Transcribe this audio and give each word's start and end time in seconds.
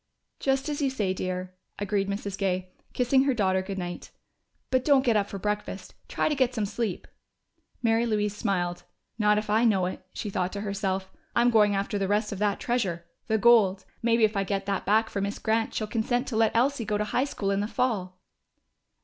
"Just 0.39 0.67
as 0.67 0.81
you 0.81 0.89
say, 0.89 1.13
dear," 1.13 1.53
agreed 1.77 2.09
Mrs. 2.09 2.35
Gay, 2.35 2.71
kissing 2.91 3.25
her 3.25 3.35
daughter 3.35 3.61
good 3.61 3.77
night. 3.77 4.09
"But 4.71 4.83
don't 4.83 5.05
get 5.05 5.15
up 5.15 5.29
for 5.29 5.37
breakfast. 5.37 5.93
Try 6.07 6.27
to 6.27 6.33
get 6.33 6.55
some 6.55 6.65
sleep!" 6.65 7.07
Mary 7.83 8.07
Louise 8.07 8.35
smiled. 8.35 8.81
("Not 9.19 9.37
if 9.37 9.47
I 9.47 9.63
know 9.63 9.85
it," 9.85 10.03
she 10.11 10.31
thought 10.31 10.51
to 10.53 10.61
herself. 10.61 11.11
"I'm 11.35 11.51
going 11.51 11.75
after 11.75 11.99
the 11.99 12.07
rest 12.07 12.31
of 12.31 12.39
that 12.39 12.59
treasure! 12.59 13.05
The 13.27 13.37
gold! 13.37 13.85
Maybe 14.01 14.23
if 14.23 14.35
I 14.35 14.43
get 14.43 14.65
that 14.65 14.87
back 14.87 15.07
for 15.07 15.21
Miss 15.21 15.37
Grant, 15.37 15.71
she'll 15.75 15.85
consent 15.85 16.27
to 16.29 16.35
let 16.35 16.55
Elsie 16.55 16.83
go 16.83 16.97
to 16.97 17.03
high 17.05 17.23
school 17.25 17.51
in 17.51 17.59
the 17.59 17.67
fall.") 17.67 18.23